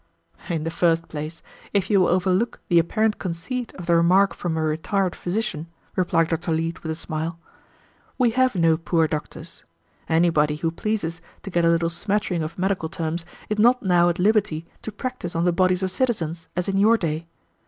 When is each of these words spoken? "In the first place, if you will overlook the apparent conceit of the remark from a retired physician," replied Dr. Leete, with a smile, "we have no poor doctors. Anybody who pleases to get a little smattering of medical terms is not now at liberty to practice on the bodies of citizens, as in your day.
"In 0.49 0.63
the 0.63 0.71
first 0.71 1.09
place, 1.09 1.43
if 1.73 1.87
you 1.91 1.99
will 1.99 2.07
overlook 2.09 2.59
the 2.69 2.79
apparent 2.79 3.19
conceit 3.19 3.71
of 3.75 3.85
the 3.85 3.95
remark 3.95 4.33
from 4.33 4.57
a 4.57 4.61
retired 4.63 5.15
physician," 5.15 5.67
replied 5.95 6.29
Dr. 6.29 6.53
Leete, 6.53 6.81
with 6.81 6.91
a 6.91 6.95
smile, 6.95 7.37
"we 8.17 8.31
have 8.31 8.55
no 8.55 8.77
poor 8.77 9.07
doctors. 9.07 9.63
Anybody 10.09 10.55
who 10.55 10.71
pleases 10.71 11.21
to 11.43 11.51
get 11.51 11.65
a 11.65 11.69
little 11.69 11.91
smattering 11.91 12.41
of 12.41 12.57
medical 12.57 12.89
terms 12.89 13.25
is 13.47 13.59
not 13.59 13.83
now 13.83 14.09
at 14.09 14.17
liberty 14.17 14.65
to 14.81 14.91
practice 14.91 15.35
on 15.35 15.45
the 15.45 15.53
bodies 15.53 15.83
of 15.83 15.91
citizens, 15.91 16.47
as 16.55 16.67
in 16.67 16.77
your 16.77 16.97
day. 16.97 17.27